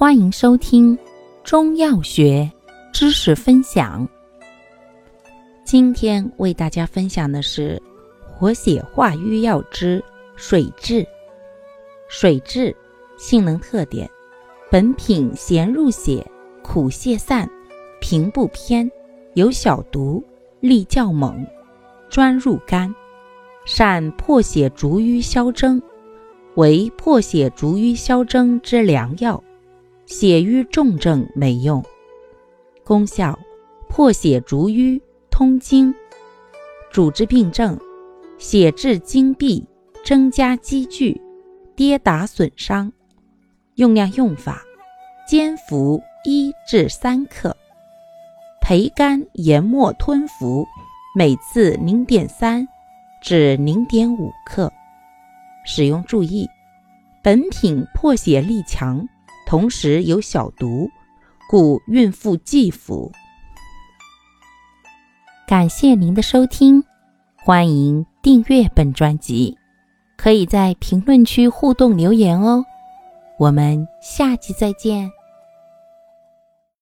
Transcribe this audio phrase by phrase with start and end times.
[0.00, 0.98] 欢迎收听
[1.44, 2.50] 中药学
[2.90, 4.08] 知识分享。
[5.62, 7.78] 今天为大家分享的是
[8.26, 10.02] 活血化瘀药之
[10.36, 11.04] 水蛭。
[12.08, 12.74] 水蛭
[13.18, 14.08] 性能特点：
[14.70, 16.26] 本品咸入血，
[16.62, 17.46] 苦泄散，
[18.00, 18.90] 平不偏，
[19.34, 20.24] 有小毒，
[20.60, 21.46] 力较猛，
[22.08, 22.94] 专入肝，
[23.66, 25.78] 善破血逐瘀消征，
[26.54, 29.44] 为破血逐瘀消征之良药。
[30.10, 31.84] 血瘀重症没用，
[32.84, 33.38] 功效：
[33.88, 35.94] 破血逐瘀、通经。
[36.90, 37.78] 主治病症：
[38.36, 39.64] 血滞经闭、
[40.04, 41.18] 增加积聚、
[41.76, 42.92] 跌打损伤。
[43.76, 44.60] 用量用法：
[45.28, 47.56] 煎服一至三克，
[48.60, 50.66] 培干研末吞服，
[51.14, 52.66] 每次零点三
[53.22, 54.72] 至零点五克。
[55.64, 56.48] 使用注意：
[57.22, 59.08] 本品破血力强。
[59.50, 60.88] 同时有小毒，
[61.48, 63.10] 故孕妇忌服。
[65.44, 66.84] 感谢您的收听，
[67.36, 69.58] 欢迎订阅本专辑，
[70.16, 72.64] 可以在评论区互动留言哦。
[73.40, 75.10] 我们下期再见。